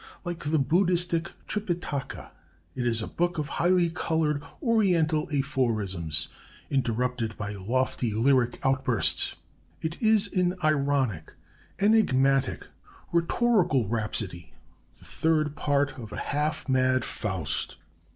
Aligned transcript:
Like 0.23 0.39
the 0.45 0.57
Buddhistic 0.57 1.31
Tripitaka, 1.47 2.31
it 2.73 2.87
is 2.87 3.03
a 3.03 3.07
book 3.07 3.37
of 3.37 3.47
highly 3.47 3.91
colored 3.91 4.41
Oriental 4.59 5.29
aphorisms, 5.31 6.27
interrupted 6.71 7.37
by 7.37 7.51
lofty 7.51 8.11
lyric 8.11 8.59
outbursts. 8.65 9.35
It 9.83 10.01
is 10.01 10.33
an 10.33 10.55
ironic, 10.63 11.31
enigmatic, 11.79 12.65
rhetorical 13.11 13.87
rhapsody, 13.87 14.55
the 14.97 15.05
Third 15.05 15.55
Part 15.55 15.99
of 15.99 16.11
a 16.11 16.17
half 16.17 16.67
mad 16.67 17.05
'Faust.' 17.05 17.77